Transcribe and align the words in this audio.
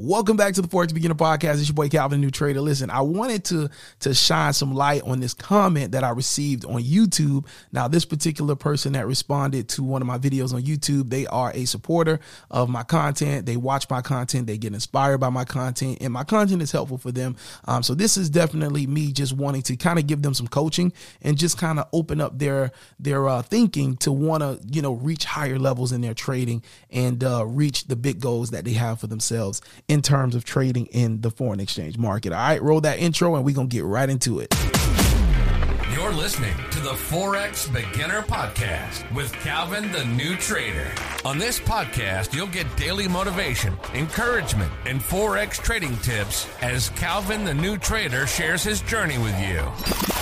Welcome 0.00 0.36
back 0.36 0.54
to 0.54 0.62
the 0.62 0.68
Forex 0.68 0.94
Beginner 0.94 1.16
Podcast. 1.16 1.54
It's 1.54 1.66
your 1.66 1.74
boy 1.74 1.88
Calvin, 1.88 2.20
new 2.20 2.30
trader. 2.30 2.60
Listen, 2.60 2.88
I 2.88 3.00
wanted 3.00 3.42
to 3.46 3.68
to 3.98 4.14
shine 4.14 4.52
some 4.52 4.72
light 4.72 5.02
on 5.02 5.18
this 5.18 5.34
comment 5.34 5.90
that 5.90 6.04
I 6.04 6.10
received 6.10 6.64
on 6.64 6.80
YouTube. 6.84 7.46
Now, 7.72 7.88
this 7.88 8.04
particular 8.04 8.54
person 8.54 8.92
that 8.92 9.08
responded 9.08 9.68
to 9.70 9.82
one 9.82 10.00
of 10.00 10.06
my 10.06 10.16
videos 10.16 10.54
on 10.54 10.62
YouTube, 10.62 11.10
they 11.10 11.26
are 11.26 11.50
a 11.52 11.64
supporter 11.64 12.20
of 12.48 12.68
my 12.68 12.84
content. 12.84 13.44
They 13.44 13.56
watch 13.56 13.90
my 13.90 14.00
content, 14.00 14.46
they 14.46 14.56
get 14.56 14.72
inspired 14.72 15.18
by 15.18 15.30
my 15.30 15.44
content, 15.44 15.98
and 16.00 16.12
my 16.12 16.22
content 16.22 16.62
is 16.62 16.70
helpful 16.70 16.98
for 16.98 17.10
them. 17.10 17.34
Um, 17.64 17.82
so 17.82 17.96
this 17.96 18.16
is 18.16 18.30
definitely 18.30 18.86
me 18.86 19.10
just 19.10 19.32
wanting 19.32 19.62
to 19.62 19.74
kind 19.74 19.98
of 19.98 20.06
give 20.06 20.22
them 20.22 20.32
some 20.32 20.46
coaching 20.46 20.92
and 21.22 21.36
just 21.36 21.58
kind 21.58 21.80
of 21.80 21.88
open 21.92 22.20
up 22.20 22.38
their 22.38 22.70
their 23.00 23.28
uh, 23.28 23.42
thinking 23.42 23.96
to 23.96 24.12
want 24.12 24.44
to 24.44 24.60
you 24.70 24.80
know 24.80 24.92
reach 24.92 25.24
higher 25.24 25.58
levels 25.58 25.90
in 25.90 26.02
their 26.02 26.14
trading 26.14 26.62
and 26.88 27.24
uh, 27.24 27.44
reach 27.44 27.88
the 27.88 27.96
big 27.96 28.20
goals 28.20 28.50
that 28.50 28.64
they 28.64 28.74
have 28.74 29.00
for 29.00 29.08
themselves 29.08 29.60
in 29.88 30.02
terms 30.02 30.34
of 30.34 30.44
trading 30.44 30.86
in 30.86 31.22
the 31.22 31.30
foreign 31.30 31.60
exchange 31.60 31.98
market. 31.98 32.32
All 32.32 32.38
right, 32.38 32.62
roll 32.62 32.80
that 32.82 32.98
intro 32.98 33.34
and 33.34 33.44
we're 33.44 33.54
going 33.54 33.68
to 33.68 33.76
get 33.76 33.84
right 33.84 34.08
into 34.08 34.38
it. 34.40 34.54
You're 35.92 36.12
listening 36.12 36.54
to 36.70 36.80
the 36.80 36.90
Forex 36.90 37.72
Beginner 37.72 38.22
Podcast 38.22 39.12
with 39.14 39.32
Calvin 39.32 39.90
the 39.90 40.04
New 40.04 40.36
Trader. 40.36 40.86
On 41.24 41.38
this 41.38 41.58
podcast, 41.58 42.34
you'll 42.34 42.46
get 42.46 42.66
daily 42.76 43.08
motivation, 43.08 43.76
encouragement, 43.94 44.70
and 44.86 45.00
Forex 45.00 45.54
trading 45.54 45.96
tips 45.98 46.46
as 46.62 46.90
Calvin 46.90 47.44
the 47.44 47.54
New 47.54 47.78
Trader 47.78 48.26
shares 48.26 48.62
his 48.62 48.80
journey 48.82 49.18
with 49.18 49.38
you. 49.40 50.17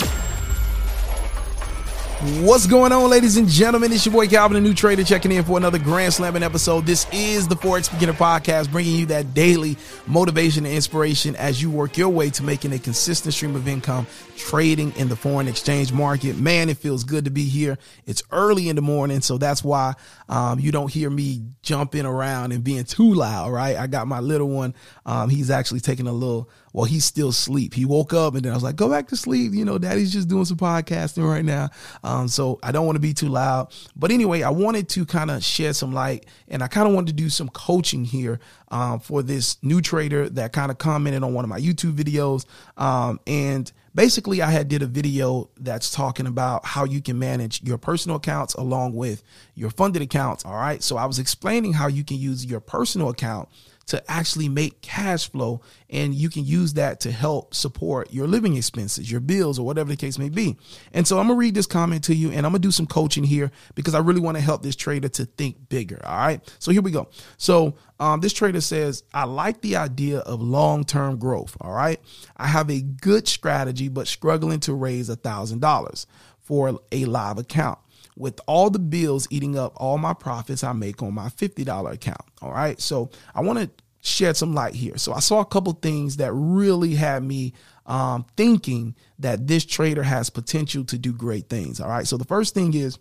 What's 2.19 2.66
going 2.66 2.93
on, 2.93 3.11
ladies 3.11 3.37
and 3.37 3.47
gentlemen? 3.47 3.93
It's 3.93 4.06
your 4.06 4.15
boy 4.15 4.27
Calvin, 4.27 4.55
the 4.55 4.66
new 4.66 4.73
trader, 4.73 5.05
checking 5.05 5.30
in 5.33 5.45
for 5.45 5.59
another 5.59 5.79
Grand 5.79 6.15
Slamming 6.15 6.42
episode. 6.42 6.87
This 6.87 7.06
is 7.12 7.47
the 7.47 7.56
Forex 7.56 7.92
Beginner 7.92 8.15
Podcast, 8.15 8.73
bringing 8.73 8.97
you 8.97 9.05
that 9.06 9.34
daily 9.34 9.77
motivation 10.06 10.65
and 10.65 10.75
inspiration 10.75 11.37
as 11.37 11.61
you 11.61 11.70
work 11.70 11.98
your 11.98 12.09
way 12.09 12.30
to 12.30 12.42
making 12.42 12.73
a 12.73 12.79
consistent 12.79 13.34
stream 13.34 13.55
of 13.55 13.69
income 13.69 14.06
trading 14.34 14.94
in 14.97 15.11
the 15.11 15.17
foreign 15.17 15.47
exchange 15.47 15.92
market. 15.92 16.39
Man, 16.39 16.70
it 16.70 16.78
feels 16.78 17.05
good 17.05 17.27
to 17.27 17.31
be 17.31 17.44
here. 17.44 17.77
It's 18.06 18.22
early 18.31 18.70
in 18.70 18.77
the 18.77 18.83
morning, 18.83 19.20
so 19.20 19.37
that's 19.37 19.62
why 19.62 19.92
um, 20.31 20.59
you 20.59 20.72
don't 20.72 20.91
hear 20.91 21.11
me 21.11 21.42
jumping 21.61 22.06
around 22.06 22.53
and 22.53 22.64
being 22.64 22.84
too 22.84 23.12
loud, 23.12 23.53
right? 23.53 23.77
I 23.77 23.89
got 23.89 24.06
my 24.06 24.20
little 24.20 24.48
one. 24.48 24.75
Um, 25.05 25.28
he's 25.28 25.50
actually 25.50 25.81
taking 25.81 26.06
a 26.06 26.14
little 26.14 26.48
well, 26.77 26.84
he's 26.84 27.06
still 27.06 27.30
asleep. 27.30 27.72
He 27.72 27.86
woke 27.86 28.12
up 28.12 28.34
and 28.34 28.44
then 28.44 28.52
I 28.52 28.55
was 28.55 28.62
like, 28.62 28.77
go 28.77 28.91
back 28.91 29.08
to 29.08 29.16
sleep. 29.16 29.55
You 29.55 29.64
know, 29.64 29.78
daddy's 29.78 30.12
just 30.12 30.28
doing 30.28 30.44
some 30.44 30.58
podcasting 30.58 31.27
right 31.27 31.42
now. 31.42 31.70
Um, 32.05 32.28
so 32.28 32.58
I 32.62 32.70
don't 32.70 32.84
want 32.84 32.96
to 32.96 33.00
be 33.00 33.14
too 33.14 33.30
loud. 33.30 33.72
But 33.96 34.10
anyway, 34.10 34.42
I 34.42 34.50
wanted 34.50 34.86
to 34.91 35.06
kind 35.06 35.30
of 35.30 35.42
shed 35.42 35.74
some 35.74 35.94
light 35.94 36.27
and 36.48 36.62
I 36.62 36.69
kind 36.69 36.86
of 36.86 36.92
wanted 36.92 37.06
to 37.06 37.12
do 37.14 37.30
some 37.30 37.48
coaching 37.48 38.04
here 38.04 38.41
um, 38.70 39.00
for 39.00 39.22
this 39.22 39.56
new 39.62 39.80
trader 39.80 40.28
that 40.28 40.52
kind 40.52 40.70
of 40.70 40.77
commented 40.77 41.22
on 41.22 41.32
one 41.32 41.47
of 41.47 41.48
my 41.48 41.58
YouTube 41.58 41.94
videos. 41.94 42.44
Um, 42.77 43.20
and 43.27 43.72
basically 43.94 44.42
I 44.42 44.50
had 44.50 44.69
did 44.69 44.82
a 44.82 44.86
video 44.86 45.48
that's 45.58 45.91
talking 45.91 46.27
about 46.27 46.66
how 46.66 46.84
you 46.84 47.00
can 47.00 47.19
manage 47.19 47.62
your 47.62 47.78
personal 47.78 48.19
accounts 48.19 48.52
along 48.52 48.94
with 48.94 49.22
your 49.54 49.70
funded 49.70 50.02
accounts. 50.02 50.44
All 50.44 50.52
right. 50.52 50.82
So 50.82 50.98
I 50.98 51.06
was 51.06 51.19
explaining 51.19 51.72
how 51.72 51.86
you 51.86 52.04
can 52.04 52.19
use 52.19 52.44
your 52.44 52.60
personal 52.60 53.08
account 53.08 53.48
to 53.87 54.11
actually 54.11 54.48
make 54.48 54.81
cash 54.83 55.31
flow 55.31 55.61
and 55.89 56.12
you 56.12 56.29
can 56.29 56.45
use 56.45 56.73
that 56.73 56.98
to 57.01 57.12
help 57.12 57.55
support 57.55 58.12
your 58.12 58.27
living 58.27 58.56
expenses, 58.56 59.11
your 59.11 59.20
bills, 59.20 59.59
or 59.59 59.65
whatever 59.65 59.89
the 59.89 59.97
case 59.97 60.19
may 60.19 60.28
be. 60.28 60.56
And 60.93 61.06
so 61.06 61.19
I'm 61.19 61.28
gonna 61.28 61.39
read 61.39 61.55
this 61.55 61.67
comment 61.67 62.03
to 62.05 62.15
you 62.15 62.31
and 62.31 62.45
I'm 62.45 62.53
gonna 62.53 62.59
do 62.59 62.73
some 62.73 62.87
coaching 62.87 63.23
here 63.23 63.53
because 63.77 63.95
I 63.95 64.01
really 64.01 64.20
want 64.20 64.37
to 64.37 64.43
help 64.43 64.62
this 64.62 64.75
trader 64.75 65.09
to 65.11 65.25
think 65.25 65.69
bigger. 65.69 66.01
All 66.05 66.17
right. 66.17 66.41
So 66.59 66.73
here 66.73 66.83
we 66.83 66.91
go. 66.91 67.09
So 67.37 67.77
um, 68.01 68.20
this 68.20 68.33
trader 68.33 68.61
says, 68.61 69.05
I 69.15 69.25
like 69.25 69.61
the 69.61 69.77
idea 69.77 70.19
of 70.19 70.43
long 70.43 70.84
term 70.84 71.19
growth. 71.19 71.56
All 71.61 71.73
right. 71.73 72.00
I 72.37 72.48
have 72.48 72.69
a 72.71 72.81
good 72.81 73.28
strategy, 73.28 73.89
but 73.89 74.09
struggling 74.09 74.61
to 74.61 74.75
raise 74.75 75.09
a 75.09 75.17
thousand 75.17 75.61
dollars 75.61 76.09
for 76.41 76.81
a 76.91 77.05
live 77.05 77.39
account 77.39 77.78
with 78.16 78.41
all 78.47 78.71
the 78.71 78.78
bills 78.78 79.28
eating 79.31 79.59
up 79.59 79.72
all 79.77 79.99
my 79.99 80.15
profits 80.15 80.65
I 80.65 80.72
make 80.72 81.03
on 81.03 81.15
my 81.15 81.28
$50 81.28 81.93
account. 81.93 82.21
All 82.41 82.53
right. 82.53 82.81
So 82.81 83.10
I 83.34 83.43
want 83.43 83.59
to 83.59 83.71
shed 84.06 84.37
some 84.37 84.55
light 84.55 84.75
here. 84.75 84.97
So 84.97 85.12
I 85.12 85.21
saw 85.21 85.41
a 85.41 85.44
couple 85.44 85.72
things 85.75 86.17
that 86.19 86.33
really 86.33 86.94
had 86.94 87.22
me 87.22 87.53
um, 87.87 88.25
thinking 88.37 88.94
that 89.19 89.47
this 89.47 89.65
trader 89.65 90.03
has 90.03 90.31
potential 90.31 90.84
to 90.84 90.99
do 90.99 91.12
great 91.12 91.49
things. 91.49 91.81
All 91.81 91.89
right. 91.89 92.06
So 92.06 92.16
the 92.16 92.25
first 92.25 92.55
thing 92.55 92.75
is 92.75 92.99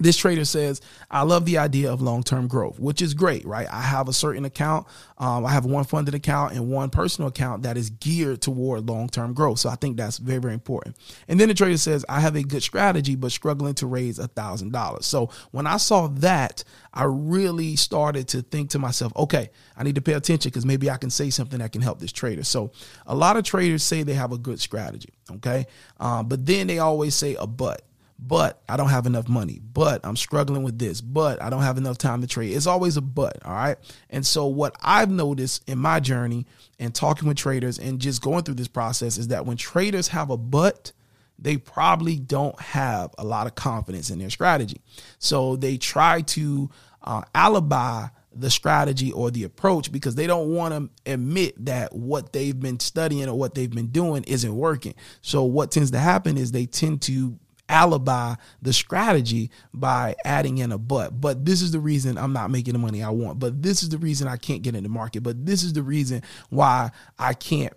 this 0.00 0.16
trader 0.16 0.44
says, 0.44 0.80
I 1.10 1.22
love 1.22 1.44
the 1.44 1.58
idea 1.58 1.92
of 1.92 2.00
long 2.00 2.22
term 2.22 2.48
growth, 2.48 2.80
which 2.80 3.02
is 3.02 3.12
great, 3.12 3.44
right? 3.44 3.68
I 3.70 3.82
have 3.82 4.08
a 4.08 4.12
certain 4.12 4.44
account. 4.44 4.86
Um, 5.18 5.44
I 5.44 5.52
have 5.52 5.66
one 5.66 5.84
funded 5.84 6.14
account 6.14 6.54
and 6.54 6.70
one 6.70 6.88
personal 6.90 7.28
account 7.28 7.62
that 7.64 7.76
is 7.76 7.90
geared 7.90 8.40
toward 8.40 8.88
long 8.88 9.08
term 9.08 9.34
growth. 9.34 9.58
So 9.58 9.68
I 9.68 9.76
think 9.76 9.98
that's 9.98 10.18
very, 10.18 10.38
very 10.38 10.54
important. 10.54 10.96
And 11.28 11.38
then 11.38 11.48
the 11.48 11.54
trader 11.54 11.76
says, 11.76 12.04
I 12.08 12.20
have 12.20 12.36
a 12.36 12.42
good 12.42 12.62
strategy, 12.62 13.16
but 13.16 13.32
struggling 13.32 13.74
to 13.74 13.86
raise 13.86 14.18
a 14.18 14.28
$1,000. 14.28 15.02
So 15.04 15.30
when 15.50 15.66
I 15.66 15.76
saw 15.76 16.08
that, 16.08 16.64
I 16.94 17.04
really 17.04 17.76
started 17.76 18.28
to 18.28 18.42
think 18.42 18.70
to 18.70 18.78
myself, 18.78 19.12
okay, 19.16 19.50
I 19.76 19.82
need 19.82 19.94
to 19.94 20.02
pay 20.02 20.14
attention 20.14 20.50
because 20.50 20.66
maybe 20.66 20.90
I 20.90 20.96
can 20.96 21.10
say 21.10 21.30
something 21.30 21.58
that 21.58 21.72
can 21.72 21.82
help 21.82 22.00
this 22.00 22.12
trader. 22.12 22.44
So 22.44 22.72
a 23.06 23.14
lot 23.14 23.36
of 23.36 23.44
traders 23.44 23.82
say 23.82 24.02
they 24.02 24.14
have 24.14 24.32
a 24.32 24.38
good 24.38 24.60
strategy, 24.60 25.10
okay? 25.30 25.66
Um, 26.00 26.28
but 26.28 26.44
then 26.44 26.66
they 26.66 26.78
always 26.78 27.14
say 27.14 27.36
a 27.38 27.46
but 27.46 27.82
but 28.26 28.62
I 28.68 28.76
don't 28.76 28.90
have 28.90 29.06
enough 29.06 29.28
money, 29.28 29.60
but 29.60 30.00
I'm 30.04 30.16
struggling 30.16 30.62
with 30.62 30.78
this, 30.78 31.00
but 31.00 31.42
I 31.42 31.50
don't 31.50 31.62
have 31.62 31.76
enough 31.76 31.98
time 31.98 32.20
to 32.20 32.26
trade. 32.26 32.54
It's 32.54 32.66
always 32.66 32.96
a 32.96 33.00
but, 33.00 33.44
all 33.44 33.54
right? 33.54 33.76
And 34.10 34.24
so 34.24 34.46
what 34.46 34.76
I've 34.80 35.10
noticed 35.10 35.68
in 35.68 35.78
my 35.78 35.98
journey 35.98 36.46
and 36.78 36.94
talking 36.94 37.26
with 37.26 37.36
traders 37.36 37.78
and 37.78 38.00
just 38.00 38.22
going 38.22 38.44
through 38.44 38.54
this 38.54 38.68
process 38.68 39.18
is 39.18 39.28
that 39.28 39.44
when 39.44 39.56
traders 39.56 40.08
have 40.08 40.30
a 40.30 40.36
but, 40.36 40.92
they 41.38 41.56
probably 41.56 42.16
don't 42.16 42.58
have 42.60 43.12
a 43.18 43.24
lot 43.24 43.46
of 43.48 43.56
confidence 43.56 44.10
in 44.10 44.20
their 44.20 44.30
strategy. 44.30 44.80
So 45.18 45.56
they 45.56 45.76
try 45.76 46.20
to 46.20 46.70
uh, 47.02 47.22
alibi 47.34 48.06
the 48.34 48.50
strategy 48.50 49.12
or 49.12 49.30
the 49.30 49.44
approach 49.44 49.90
because 49.92 50.14
they 50.14 50.26
don't 50.26 50.48
want 50.48 50.74
to 50.74 51.12
admit 51.12 51.64
that 51.64 51.92
what 51.94 52.32
they've 52.32 52.58
been 52.58 52.80
studying 52.80 53.28
or 53.28 53.34
what 53.34 53.54
they've 53.54 53.70
been 53.70 53.88
doing 53.88 54.24
isn't 54.24 54.54
working. 54.54 54.94
So 55.20 55.42
what 55.44 55.70
tends 55.70 55.90
to 55.90 55.98
happen 55.98 56.38
is 56.38 56.52
they 56.52 56.66
tend 56.66 57.02
to 57.02 57.38
alibi 57.72 58.34
the 58.60 58.72
strategy 58.72 59.50
by 59.74 60.14
adding 60.24 60.58
in 60.58 60.70
a 60.70 60.78
but. 60.78 61.20
But 61.20 61.44
this 61.44 61.62
is 61.62 61.72
the 61.72 61.80
reason 61.80 62.18
I'm 62.18 62.32
not 62.32 62.50
making 62.50 62.74
the 62.74 62.78
money 62.78 63.02
I 63.02 63.10
want. 63.10 63.40
But 63.40 63.62
this 63.62 63.82
is 63.82 63.88
the 63.88 63.98
reason 63.98 64.28
I 64.28 64.36
can't 64.36 64.62
get 64.62 64.76
in 64.76 64.84
the 64.84 64.88
market. 64.88 65.22
But 65.22 65.44
this 65.44 65.64
is 65.64 65.72
the 65.72 65.82
reason 65.82 66.22
why 66.50 66.90
I 67.18 67.34
can't 67.34 67.72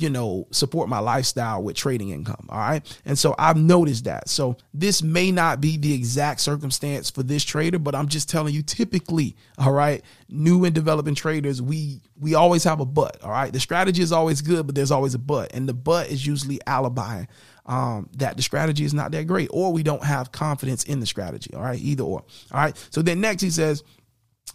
you 0.00 0.08
know, 0.08 0.46
support 0.50 0.88
my 0.88 0.98
lifestyle 0.98 1.62
with 1.62 1.76
trading 1.76 2.08
income. 2.08 2.46
All 2.48 2.58
right. 2.58 3.00
And 3.04 3.18
so 3.18 3.34
I've 3.38 3.58
noticed 3.58 4.04
that. 4.04 4.28
So 4.30 4.56
this 4.72 5.02
may 5.02 5.30
not 5.30 5.60
be 5.60 5.76
the 5.76 5.92
exact 5.92 6.40
circumstance 6.40 7.10
for 7.10 7.22
this 7.22 7.44
trader, 7.44 7.78
but 7.78 7.94
I'm 7.94 8.08
just 8.08 8.28
telling 8.28 8.54
you 8.54 8.62
typically, 8.62 9.36
all 9.58 9.72
right, 9.72 10.02
new 10.28 10.64
and 10.64 10.74
developing 10.74 11.14
traders, 11.14 11.60
we 11.60 12.00
we 12.18 12.34
always 12.34 12.64
have 12.64 12.80
a 12.80 12.86
but. 12.86 13.22
All 13.22 13.30
right. 13.30 13.52
The 13.52 13.60
strategy 13.60 14.02
is 14.02 14.12
always 14.12 14.40
good, 14.40 14.66
but 14.66 14.74
there's 14.74 14.90
always 14.90 15.14
a 15.14 15.18
but. 15.18 15.54
And 15.54 15.68
the 15.68 15.74
but 15.74 16.08
is 16.08 16.26
usually 16.26 16.60
alibi 16.66 17.26
um, 17.70 18.10
that 18.16 18.36
the 18.36 18.42
strategy 18.42 18.84
is 18.84 18.92
not 18.92 19.12
that 19.12 19.28
great, 19.28 19.48
or 19.52 19.72
we 19.72 19.84
don't 19.84 20.02
have 20.02 20.32
confidence 20.32 20.82
in 20.82 20.98
the 20.98 21.06
strategy. 21.06 21.54
All 21.54 21.62
right, 21.62 21.78
either 21.80 22.02
or. 22.02 22.24
All 22.52 22.60
right. 22.60 22.76
So 22.90 23.00
then 23.00 23.20
next 23.20 23.42
he 23.42 23.50
says, 23.50 23.84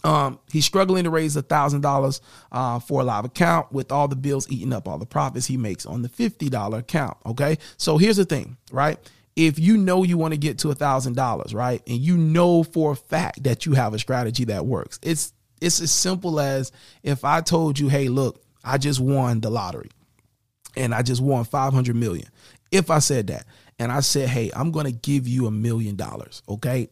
um, 0.03 0.37
he's 0.51 0.65
struggling 0.65 1.05
to 1.05 1.09
raise 1.09 1.37
a 1.37 1.41
thousand 1.41 1.79
dollars 1.79 2.19
uh, 2.51 2.79
for 2.79 3.01
a 3.01 3.03
live 3.05 3.23
account 3.23 3.71
with 3.71 3.89
all 3.89 4.09
the 4.09 4.17
bills 4.17 4.51
eating 4.51 4.73
up 4.73 4.89
all 4.89 4.97
the 4.97 5.05
profits 5.05 5.45
he 5.45 5.55
makes 5.55 5.85
on 5.85 6.01
the 6.01 6.09
fifty 6.09 6.49
dollar 6.49 6.79
account. 6.79 7.15
Okay, 7.25 7.57
so 7.77 7.97
here's 7.97 8.17
the 8.17 8.25
thing, 8.25 8.57
right? 8.69 8.99
If 9.37 9.59
you 9.59 9.77
know 9.77 10.03
you 10.03 10.17
want 10.17 10.33
to 10.33 10.37
get 10.37 10.59
to 10.59 10.71
a 10.71 10.75
thousand 10.75 11.15
dollars, 11.15 11.53
right, 11.53 11.81
and 11.87 11.97
you 11.97 12.17
know 12.17 12.63
for 12.63 12.91
a 12.91 12.95
fact 12.97 13.43
that 13.43 13.65
you 13.65 13.73
have 13.73 13.93
a 13.93 13.99
strategy 13.99 14.43
that 14.45 14.65
works, 14.65 14.99
it's 15.01 15.31
it's 15.61 15.79
as 15.79 15.89
simple 15.89 16.41
as 16.41 16.73
if 17.01 17.23
I 17.23 17.39
told 17.39 17.79
you, 17.79 17.87
hey, 17.87 18.09
look, 18.09 18.43
I 18.61 18.77
just 18.77 18.99
won 18.99 19.39
the 19.39 19.49
lottery, 19.49 19.89
and 20.75 20.93
I 20.93 21.01
just 21.01 21.21
won 21.21 21.45
five 21.45 21.71
hundred 21.71 21.95
million 21.95 22.27
if 22.75 22.89
I 22.91 22.99
said 22.99 23.27
that 23.27 23.45
and 23.79 23.91
I 23.91 24.01
said, 24.01 24.29
hey, 24.29 24.51
I'm 24.55 24.71
going 24.71 24.85
to 24.85 24.91
give 24.91 25.27
you 25.27 25.47
a 25.47 25.51
million 25.51 25.95
dollars, 25.95 26.41
okay? 26.47 26.89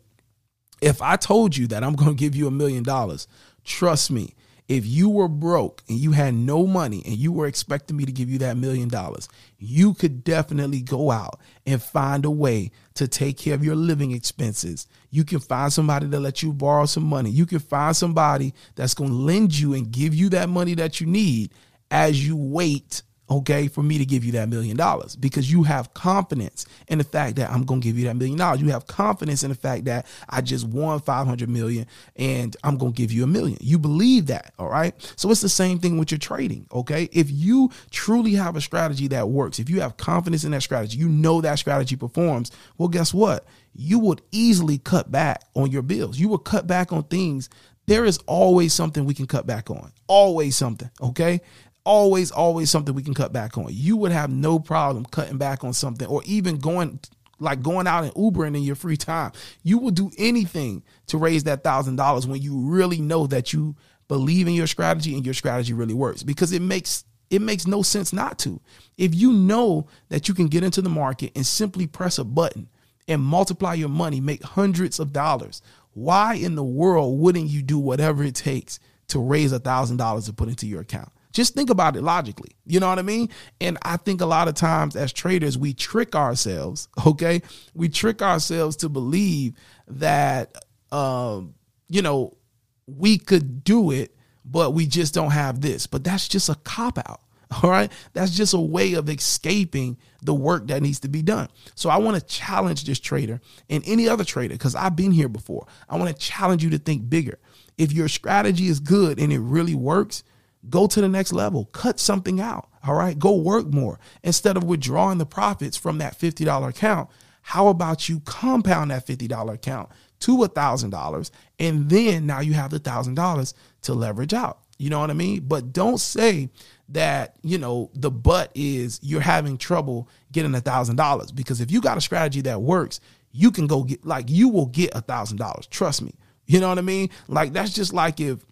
If 0.81 1.01
I 1.01 1.15
told 1.15 1.55
you 1.55 1.67
that 1.67 1.83
I'm 1.83 1.95
going 1.95 2.15
to 2.15 2.19
give 2.19 2.35
you 2.35 2.47
a 2.47 2.51
million 2.51 2.83
dollars, 2.83 3.27
trust 3.63 4.11
me, 4.11 4.35
if 4.69 4.85
you 4.85 5.09
were 5.09 5.27
broke 5.27 5.83
and 5.89 5.97
you 5.97 6.11
had 6.11 6.33
no 6.33 6.65
money 6.65 7.03
and 7.05 7.15
you 7.15 7.31
were 7.31 7.47
expecting 7.47 7.97
me 7.97 8.05
to 8.05 8.11
give 8.11 8.29
you 8.29 8.39
that 8.39 8.57
million 8.57 8.87
dollars, 8.87 9.27
you 9.59 9.93
could 9.93 10.23
definitely 10.23 10.81
go 10.81 11.11
out 11.11 11.39
and 11.65 11.81
find 11.81 12.25
a 12.25 12.31
way 12.31 12.71
to 12.95 13.07
take 13.07 13.37
care 13.37 13.55
of 13.55 13.63
your 13.63 13.75
living 13.75 14.11
expenses. 14.11 14.87
You 15.09 15.25
can 15.25 15.39
find 15.39 15.71
somebody 15.71 16.09
to 16.09 16.19
let 16.19 16.41
you 16.41 16.53
borrow 16.53 16.85
some 16.85 17.03
money. 17.03 17.29
You 17.29 17.45
can 17.45 17.59
find 17.59 17.95
somebody 17.95 18.53
that's 18.75 18.93
going 18.93 19.09
to 19.09 19.15
lend 19.15 19.57
you 19.57 19.73
and 19.73 19.91
give 19.91 20.15
you 20.15 20.29
that 20.29 20.49
money 20.49 20.75
that 20.75 21.01
you 21.01 21.07
need 21.07 21.51
as 21.91 22.25
you 22.25 22.35
wait 22.37 23.03
okay, 23.29 23.67
for 23.67 23.81
me 23.81 23.97
to 23.97 24.05
give 24.05 24.23
you 24.23 24.33
that 24.33 24.49
million 24.49 24.75
dollars 24.75 25.15
because 25.15 25.51
you 25.51 25.63
have 25.63 25.93
confidence 25.93 26.65
in 26.87 26.97
the 26.97 27.03
fact 27.03 27.37
that 27.37 27.49
I'm 27.49 27.63
going 27.63 27.81
to 27.81 27.87
give 27.87 27.97
you 27.97 28.05
that 28.05 28.15
million 28.15 28.37
dollars. 28.37 28.61
You 28.61 28.69
have 28.69 28.85
confidence 28.85 29.43
in 29.43 29.49
the 29.49 29.55
fact 29.55 29.85
that 29.85 30.05
I 30.29 30.41
just 30.41 30.67
won 30.67 30.99
500 30.99 31.49
million 31.49 31.87
and 32.15 32.55
I'm 32.63 32.77
going 32.77 32.93
to 32.93 32.97
give 32.97 33.11
you 33.11 33.23
a 33.23 33.27
million. 33.27 33.57
You 33.61 33.79
believe 33.79 34.27
that, 34.27 34.53
all 34.59 34.69
right? 34.69 34.93
So 35.15 35.31
it's 35.31 35.41
the 35.41 35.49
same 35.49 35.79
thing 35.79 35.97
with 35.97 36.11
your 36.11 36.19
trading, 36.19 36.67
okay? 36.71 37.09
If 37.11 37.31
you 37.31 37.71
truly 37.91 38.33
have 38.33 38.55
a 38.55 38.61
strategy 38.61 39.07
that 39.09 39.29
works, 39.29 39.59
if 39.59 39.69
you 39.69 39.81
have 39.81 39.97
confidence 39.97 40.43
in 40.43 40.51
that 40.51 40.61
strategy, 40.61 40.97
you 40.97 41.07
know 41.07 41.41
that 41.41 41.59
strategy 41.59 41.95
performs, 41.95 42.51
well, 42.77 42.89
guess 42.89 43.13
what? 43.13 43.45
You 43.73 43.99
would 43.99 44.21
easily 44.31 44.77
cut 44.77 45.11
back 45.11 45.43
on 45.55 45.71
your 45.71 45.81
bills. 45.81 46.19
You 46.19 46.29
would 46.29 46.43
cut 46.43 46.67
back 46.67 46.91
on 46.91 47.03
things 47.03 47.49
there 47.85 48.05
is 48.05 48.17
always 48.27 48.73
something 48.73 49.05
we 49.05 49.13
can 49.13 49.27
cut 49.27 49.45
back 49.45 49.69
on. 49.69 49.91
Always 50.07 50.55
something, 50.55 50.89
okay? 51.01 51.41
Always, 51.85 52.31
always 52.31 52.69
something 52.69 52.95
we 52.95 53.03
can 53.03 53.13
cut 53.13 53.33
back 53.33 53.57
on. 53.57 53.67
You 53.69 53.97
would 53.97 54.11
have 54.11 54.31
no 54.31 54.59
problem 54.59 55.05
cutting 55.05 55.37
back 55.37 55.63
on 55.63 55.73
something 55.73 56.07
or 56.07 56.21
even 56.25 56.57
going 56.57 56.99
like 57.39 57.61
going 57.61 57.87
out 57.87 58.03
and 58.03 58.13
Ubering 58.13 58.55
in 58.55 58.63
your 58.63 58.75
free 58.75 58.97
time. 58.97 59.31
You 59.63 59.77
will 59.77 59.91
do 59.91 60.11
anything 60.17 60.83
to 61.07 61.17
raise 61.17 61.43
that 61.43 61.63
thousand 61.63 61.97
dollars 61.97 62.25
when 62.25 62.41
you 62.41 62.57
really 62.57 63.01
know 63.01 63.27
that 63.27 63.53
you 63.53 63.75
believe 64.07 64.47
in 64.47 64.53
your 64.53 64.67
strategy 64.67 65.15
and 65.15 65.25
your 65.25 65.33
strategy 65.33 65.73
really 65.73 65.93
works 65.93 66.23
because 66.23 66.51
it 66.51 66.61
makes 66.61 67.05
it 67.29 67.41
makes 67.41 67.65
no 67.65 67.81
sense 67.81 68.13
not 68.13 68.37
to. 68.39 68.61
If 68.97 69.15
you 69.15 69.33
know 69.33 69.87
that 70.09 70.27
you 70.27 70.33
can 70.33 70.47
get 70.47 70.63
into 70.63 70.81
the 70.81 70.89
market 70.89 71.31
and 71.35 71.45
simply 71.45 71.87
press 71.87 72.19
a 72.19 72.23
button 72.23 72.69
and 73.07 73.21
multiply 73.21 73.73
your 73.73 73.89
money, 73.89 74.21
make 74.21 74.43
hundreds 74.43 74.99
of 74.99 75.11
dollars, 75.11 75.61
why 75.93 76.35
in 76.35 76.55
the 76.55 76.63
world 76.63 77.19
wouldn't 77.19 77.49
you 77.49 77.61
do 77.63 77.79
whatever 77.79 78.23
it 78.23 78.35
takes 78.35 78.79
to 79.07 79.19
raise 79.19 79.51
a 79.51 79.59
thousand 79.59 79.97
dollars 79.97 80.25
to 80.25 80.33
put 80.33 80.47
into 80.47 80.67
your 80.67 80.81
account? 80.81 81.11
Just 81.33 81.55
think 81.55 81.69
about 81.69 81.95
it 81.95 82.03
logically. 82.03 82.51
You 82.65 82.79
know 82.79 82.87
what 82.87 82.99
I 82.99 83.01
mean? 83.01 83.29
And 83.59 83.77
I 83.81 83.97
think 83.97 84.21
a 84.21 84.25
lot 84.25 84.47
of 84.47 84.53
times 84.53 84.95
as 84.95 85.11
traders, 85.11 85.57
we 85.57 85.73
trick 85.73 86.15
ourselves, 86.15 86.87
okay? 87.05 87.41
We 87.73 87.89
trick 87.89 88.21
ourselves 88.21 88.77
to 88.77 88.89
believe 88.89 89.55
that, 89.87 90.55
um, 90.91 91.55
you 91.89 92.01
know, 92.01 92.37
we 92.85 93.17
could 93.17 93.63
do 93.63 93.91
it, 93.91 94.15
but 94.45 94.71
we 94.71 94.85
just 94.85 95.13
don't 95.13 95.31
have 95.31 95.59
this. 95.59 95.87
But 95.87 96.03
that's 96.03 96.27
just 96.27 96.49
a 96.49 96.55
cop 96.55 96.99
out. 96.99 97.21
All 97.63 97.69
right. 97.69 97.91
That's 98.13 98.31
just 98.31 98.53
a 98.53 98.59
way 98.59 98.93
of 98.93 99.09
escaping 99.09 99.97
the 100.21 100.33
work 100.33 100.67
that 100.67 100.81
needs 100.81 100.99
to 101.01 101.07
be 101.07 101.21
done. 101.21 101.49
So 101.75 101.89
I 101.89 101.97
want 101.97 102.17
to 102.17 102.25
challenge 102.25 102.85
this 102.85 102.99
trader 102.99 103.41
and 103.69 103.83
any 103.85 104.07
other 104.07 104.23
trader 104.23 104.53
because 104.53 104.75
I've 104.75 104.95
been 104.95 105.11
here 105.11 105.29
before. 105.29 105.67
I 105.89 105.97
want 105.97 106.09
to 106.09 106.15
challenge 106.15 106.63
you 106.63 106.69
to 106.71 106.77
think 106.77 107.09
bigger. 107.09 107.39
If 107.77 107.91
your 107.91 108.07
strategy 108.07 108.67
is 108.67 108.79
good 108.79 109.19
and 109.19 109.33
it 109.33 109.39
really 109.39 109.75
works, 109.75 110.23
Go 110.69 110.87
to 110.87 111.01
the 111.01 111.09
next 111.09 111.33
level, 111.33 111.65
cut 111.65 111.99
something 111.99 112.39
out. 112.39 112.69
All 112.85 112.95
right. 112.95 113.17
Go 113.17 113.35
work 113.35 113.67
more. 113.67 113.99
Instead 114.23 114.57
of 114.57 114.63
withdrawing 114.63 115.17
the 115.17 115.25
profits 115.25 115.77
from 115.77 115.97
that 115.99 116.17
$50 116.17 116.67
account, 116.67 117.09
how 117.41 117.67
about 117.67 118.07
you 118.07 118.21
compound 118.21 118.91
that 118.91 119.05
$50 119.05 119.53
account 119.53 119.89
to 120.19 120.43
a 120.43 120.49
$1,000? 120.49 121.31
And 121.59 121.89
then 121.89 122.25
now 122.25 122.39
you 122.39 122.53
have 122.53 122.71
the 122.71 122.79
$1,000 122.79 123.53
to 123.83 123.93
leverage 123.93 124.33
out. 124.33 124.59
You 124.77 124.89
know 124.89 124.99
what 124.99 125.09
I 125.09 125.13
mean? 125.13 125.45
But 125.47 125.71
don't 125.71 125.99
say 125.99 126.49
that, 126.89 127.35
you 127.41 127.57
know, 127.57 127.89
the 127.93 128.11
but 128.11 128.51
is 128.55 128.99
you're 129.01 129.21
having 129.21 129.57
trouble 129.57 130.09
getting 130.31 130.55
a 130.55 130.61
$1,000 130.61 131.35
because 131.35 131.61
if 131.61 131.71
you 131.71 131.79
got 131.81 131.97
a 131.97 132.01
strategy 132.01 132.41
that 132.41 132.61
works, 132.61 132.99
you 133.31 133.51
can 133.51 133.67
go 133.67 133.83
get, 133.83 134.05
like, 134.05 134.29
you 134.29 134.49
will 134.49 134.65
get 134.67 134.95
a 134.95 135.01
$1,000. 135.01 135.69
Trust 135.69 136.01
me. 136.01 136.13
You 136.45 136.59
know 136.59 136.69
what 136.69 136.77
I 136.77 136.81
mean? 136.81 137.09
Like, 137.27 137.53
that's 137.53 137.73
just 137.73 137.93
like 137.93 138.19
if, 138.19 138.45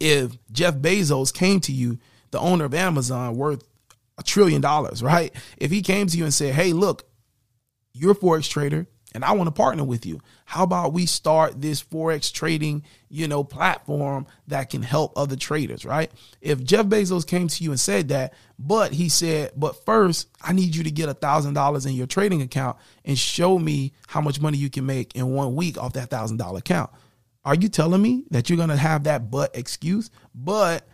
if 0.00 0.32
Jeff 0.52 0.74
Bezos 0.74 1.32
came 1.32 1.60
to 1.60 1.72
you, 1.72 1.98
the 2.30 2.40
owner 2.40 2.64
of 2.64 2.74
Amazon, 2.74 3.36
worth 3.36 3.66
a 4.18 4.22
trillion 4.22 4.60
dollars, 4.60 5.02
right? 5.02 5.34
If 5.58 5.70
he 5.70 5.82
came 5.82 6.06
to 6.06 6.16
you 6.16 6.24
and 6.24 6.34
said, 6.34 6.54
"Hey, 6.54 6.72
look, 6.72 7.08
you're 7.92 8.12
a 8.12 8.16
forex 8.16 8.48
trader, 8.48 8.86
and 9.16 9.24
I 9.24 9.32
want 9.32 9.48
to 9.48 9.52
partner 9.52 9.82
with 9.82 10.04
you. 10.04 10.20
How 10.44 10.62
about 10.62 10.92
we 10.92 11.06
start 11.06 11.62
this 11.62 11.82
forex 11.82 12.30
trading, 12.30 12.84
you 13.08 13.26
know, 13.26 13.42
platform 13.42 14.26
that 14.48 14.68
can 14.68 14.82
help 14.82 15.14
other 15.16 15.36
traders, 15.36 15.86
right? 15.86 16.12
If 16.42 16.62
Jeff 16.62 16.84
Bezos 16.84 17.26
came 17.26 17.48
to 17.48 17.64
you 17.64 17.70
and 17.70 17.80
said 17.80 18.08
that, 18.08 18.34
but 18.58 18.92
he 18.92 19.08
said, 19.08 19.52
but 19.56 19.84
first, 19.86 20.28
I 20.42 20.52
need 20.52 20.76
you 20.76 20.84
to 20.84 20.90
get 20.90 21.08
a 21.08 21.14
thousand 21.14 21.54
dollars 21.54 21.86
in 21.86 21.94
your 21.94 22.06
trading 22.06 22.42
account 22.42 22.76
and 23.06 23.18
show 23.18 23.58
me 23.58 23.94
how 24.06 24.20
much 24.20 24.38
money 24.38 24.58
you 24.58 24.68
can 24.68 24.84
make 24.84 25.16
in 25.16 25.32
one 25.32 25.56
week 25.56 25.78
off 25.78 25.94
that 25.94 26.10
thousand 26.10 26.36
dollar 26.36 26.58
account. 26.58 26.90
Are 27.46 27.54
you 27.54 27.68
telling 27.68 28.02
me 28.02 28.24
that 28.32 28.50
you're 28.50 28.58
gonna 28.58 28.76
have 28.76 29.04
that 29.04 29.30
but 29.30 29.56
excuse? 29.56 30.10
But 30.34 30.84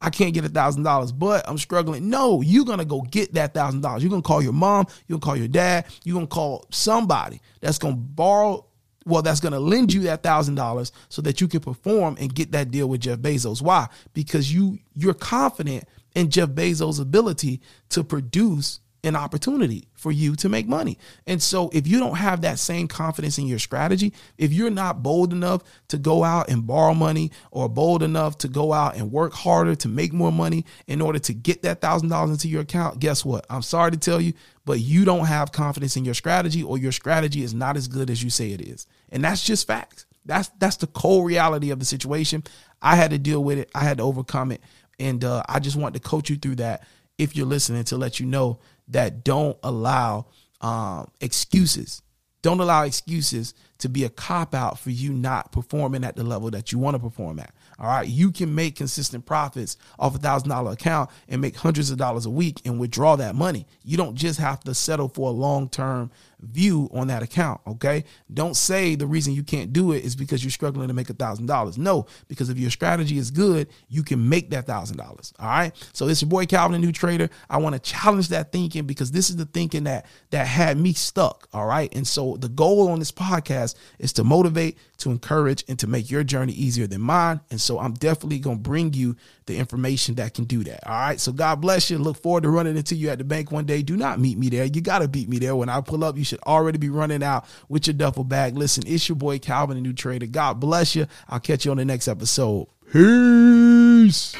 I 0.00 0.08
can't 0.08 0.32
get 0.32 0.46
a 0.46 0.48
thousand 0.48 0.82
dollars, 0.82 1.12
but 1.12 1.46
I'm 1.46 1.58
struggling. 1.58 2.08
No, 2.08 2.40
you're 2.40 2.64
gonna 2.64 2.86
go 2.86 3.02
get 3.02 3.34
that 3.34 3.52
thousand 3.52 3.82
dollars. 3.82 4.02
You're 4.02 4.08
gonna 4.08 4.22
call 4.22 4.40
your 4.42 4.54
mom, 4.54 4.86
you're 5.06 5.18
gonna 5.18 5.30
call 5.30 5.36
your 5.36 5.46
dad, 5.46 5.84
you're 6.02 6.14
gonna 6.14 6.26
call 6.26 6.64
somebody 6.70 7.42
that's 7.60 7.76
gonna 7.76 7.96
borrow, 7.96 8.64
well, 9.04 9.20
that's 9.20 9.40
gonna 9.40 9.60
lend 9.60 9.92
you 9.92 10.00
that 10.04 10.22
thousand 10.22 10.54
dollars 10.54 10.90
so 11.10 11.20
that 11.20 11.42
you 11.42 11.48
can 11.48 11.60
perform 11.60 12.16
and 12.18 12.34
get 12.34 12.52
that 12.52 12.70
deal 12.70 12.88
with 12.88 13.02
Jeff 13.02 13.18
Bezos. 13.18 13.60
Why? 13.60 13.86
Because 14.14 14.50
you 14.52 14.78
you're 14.96 15.12
confident 15.12 15.84
in 16.14 16.30
Jeff 16.30 16.48
Bezos' 16.48 16.98
ability 16.98 17.60
to 17.90 18.02
produce 18.02 18.80
an 19.02 19.16
opportunity 19.16 19.88
for 19.94 20.12
you 20.12 20.36
to 20.36 20.48
make 20.48 20.68
money. 20.68 20.98
And 21.26 21.42
so 21.42 21.70
if 21.72 21.86
you 21.86 21.98
don't 21.98 22.16
have 22.16 22.42
that 22.42 22.58
same 22.58 22.88
confidence 22.88 23.38
in 23.38 23.46
your 23.46 23.58
strategy, 23.58 24.12
if 24.36 24.52
you're 24.52 24.70
not 24.70 25.02
bold 25.02 25.32
enough 25.32 25.62
to 25.88 25.98
go 25.98 26.22
out 26.24 26.50
and 26.50 26.66
borrow 26.66 26.94
money 26.94 27.30
or 27.50 27.68
bold 27.68 28.02
enough 28.02 28.38
to 28.38 28.48
go 28.48 28.72
out 28.72 28.96
and 28.96 29.10
work 29.10 29.32
harder 29.32 29.74
to 29.76 29.88
make 29.88 30.12
more 30.12 30.32
money 30.32 30.64
in 30.86 31.00
order 31.00 31.18
to 31.18 31.32
get 31.32 31.62
that 31.62 31.80
$1000 31.80 32.30
into 32.30 32.48
your 32.48 32.62
account, 32.62 33.00
guess 33.00 33.24
what? 33.24 33.46
I'm 33.48 33.62
sorry 33.62 33.90
to 33.92 33.98
tell 33.98 34.20
you, 34.20 34.34
but 34.64 34.80
you 34.80 35.04
don't 35.04 35.26
have 35.26 35.52
confidence 35.52 35.96
in 35.96 36.04
your 36.04 36.14
strategy 36.14 36.62
or 36.62 36.78
your 36.78 36.92
strategy 36.92 37.42
is 37.42 37.54
not 37.54 37.76
as 37.76 37.88
good 37.88 38.10
as 38.10 38.22
you 38.22 38.30
say 38.30 38.52
it 38.52 38.60
is. 38.60 38.86
And 39.10 39.24
that's 39.24 39.42
just 39.42 39.66
facts. 39.66 40.06
That's 40.26 40.48
that's 40.58 40.76
the 40.76 40.86
cold 40.86 41.26
reality 41.26 41.70
of 41.70 41.78
the 41.78 41.84
situation. 41.86 42.44
I 42.82 42.96
had 42.96 43.10
to 43.10 43.18
deal 43.18 43.42
with 43.42 43.58
it. 43.58 43.70
I 43.74 43.80
had 43.80 43.98
to 43.98 44.04
overcome 44.04 44.52
it. 44.52 44.60
And 44.98 45.24
uh, 45.24 45.42
I 45.48 45.60
just 45.60 45.76
want 45.76 45.94
to 45.94 46.00
coach 46.00 46.28
you 46.28 46.36
through 46.36 46.56
that 46.56 46.86
if 47.20 47.36
you're 47.36 47.46
listening 47.46 47.84
to 47.84 47.96
let 47.96 48.20
you 48.20 48.26
know 48.26 48.58
that 48.90 49.24
don't 49.24 49.56
allow 49.62 50.26
um, 50.60 51.10
excuses. 51.20 52.02
Don't 52.42 52.60
allow 52.60 52.84
excuses 52.84 53.54
to 53.80 53.88
be 53.88 54.04
a 54.04 54.08
cop 54.08 54.54
out 54.54 54.78
for 54.78 54.90
you 54.90 55.12
not 55.12 55.52
performing 55.52 56.04
at 56.04 56.16
the 56.16 56.24
level 56.24 56.50
that 56.50 56.72
you 56.72 56.78
want 56.78 56.94
to 56.94 56.98
perform 56.98 57.38
at. 57.38 57.52
All 57.78 57.86
right. 57.86 58.06
You 58.06 58.30
can 58.30 58.54
make 58.54 58.76
consistent 58.76 59.24
profits 59.24 59.76
off 59.98 60.14
a 60.14 60.18
thousand 60.18 60.50
dollar 60.50 60.72
account 60.72 61.10
and 61.28 61.40
make 61.40 61.56
hundreds 61.56 61.90
of 61.90 61.98
dollars 61.98 62.26
a 62.26 62.30
week 62.30 62.60
and 62.64 62.78
withdraw 62.78 63.16
that 63.16 63.34
money. 63.34 63.66
You 63.82 63.96
don't 63.96 64.14
just 64.14 64.38
have 64.38 64.60
to 64.64 64.74
settle 64.74 65.08
for 65.08 65.28
a 65.28 65.32
long 65.32 65.68
term 65.68 66.10
view 66.40 66.88
on 66.92 67.08
that 67.08 67.22
account. 67.22 67.60
Okay. 67.66 68.04
Don't 68.32 68.56
say 68.56 68.94
the 68.94 69.06
reason 69.06 69.34
you 69.34 69.42
can't 69.42 69.72
do 69.72 69.92
it 69.92 70.04
is 70.04 70.16
because 70.16 70.44
you're 70.44 70.50
struggling 70.50 70.88
to 70.88 70.94
make 70.94 71.10
a 71.10 71.14
thousand 71.14 71.46
dollars. 71.46 71.78
No, 71.78 72.06
because 72.28 72.50
if 72.50 72.58
your 72.58 72.70
strategy 72.70 73.18
is 73.18 73.30
good, 73.30 73.68
you 73.88 74.02
can 74.02 74.28
make 74.28 74.50
that 74.50 74.66
thousand 74.66 74.96
dollars. 74.96 75.32
All 75.38 75.48
right. 75.48 75.74
So 75.92 76.06
this 76.06 76.18
is 76.18 76.22
your 76.22 76.30
boy 76.30 76.46
Calvin, 76.46 76.76
a 76.76 76.78
new 76.78 76.92
trader. 76.92 77.30
I 77.48 77.58
want 77.58 77.74
to 77.74 77.78
challenge 77.78 78.28
that 78.28 78.52
thinking 78.52 78.84
because 78.84 79.10
this 79.10 79.30
is 79.30 79.36
the 79.36 79.46
thinking 79.46 79.84
that 79.84 80.06
that 80.30 80.46
had 80.46 80.76
me 80.78 80.92
stuck. 80.92 81.48
All 81.52 81.66
right. 81.66 81.94
And 81.94 82.06
so 82.06 82.36
the 82.36 82.48
goal 82.48 82.90
on 82.90 82.98
this 82.98 83.12
podcast 83.12 83.69
is 83.98 84.12
to 84.14 84.24
motivate, 84.24 84.78
to 84.98 85.10
encourage, 85.10 85.64
and 85.68 85.78
to 85.78 85.86
make 85.86 86.10
your 86.10 86.24
journey 86.24 86.52
easier 86.52 86.86
than 86.86 87.00
mine. 87.00 87.40
And 87.50 87.60
so 87.60 87.78
I'm 87.78 87.94
definitely 87.94 88.38
gonna 88.38 88.56
bring 88.56 88.92
you 88.92 89.16
the 89.46 89.56
information 89.56 90.14
that 90.16 90.34
can 90.34 90.44
do 90.44 90.62
that. 90.64 90.86
All 90.86 90.92
right. 90.98 91.20
So 91.20 91.32
God 91.32 91.60
bless 91.60 91.90
you. 91.90 91.98
Look 91.98 92.22
forward 92.22 92.42
to 92.44 92.50
running 92.50 92.76
into 92.76 92.94
you 92.94 93.10
at 93.10 93.18
the 93.18 93.24
bank 93.24 93.50
one 93.50 93.66
day. 93.66 93.82
Do 93.82 93.96
not 93.96 94.20
meet 94.20 94.38
me 94.38 94.48
there. 94.48 94.64
You 94.64 94.80
gotta 94.80 95.08
beat 95.08 95.28
me 95.28 95.38
there. 95.38 95.56
When 95.56 95.68
I 95.68 95.80
pull 95.80 96.04
up, 96.04 96.16
you 96.16 96.24
should 96.24 96.40
already 96.46 96.78
be 96.78 96.88
running 96.88 97.22
out 97.22 97.46
with 97.68 97.86
your 97.86 97.94
duffel 97.94 98.24
bag. 98.24 98.56
Listen, 98.56 98.84
it's 98.86 99.08
your 99.08 99.16
boy 99.16 99.38
Calvin, 99.38 99.76
a 99.76 99.80
new 99.80 99.92
trader. 99.92 100.26
God 100.26 100.60
bless 100.60 100.94
you. 100.94 101.06
I'll 101.28 101.40
catch 101.40 101.64
you 101.64 101.70
on 101.70 101.76
the 101.76 101.84
next 101.84 102.08
episode. 102.08 102.68
Peace. 102.92 104.34